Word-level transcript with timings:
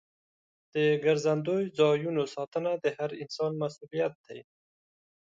د 0.73 0.75
ګرځندوی 1.03 1.63
ځایونو 1.79 2.23
ساتنه 2.35 2.71
د 2.83 2.85
هر 2.97 3.11
انسان 3.23 3.51
مسؤلیت 3.63 4.13
دی. 4.27 4.39